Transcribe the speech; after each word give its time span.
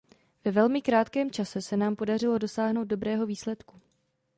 Ve 0.45 0.51
velmi 0.51 0.81
krátkém 0.81 1.31
čase 1.31 1.61
se 1.61 1.77
nám 1.77 1.95
podařilo 1.95 2.37
dosáhnout 2.37 2.83
dobrého 2.85 3.25
výsledku. 3.25 3.81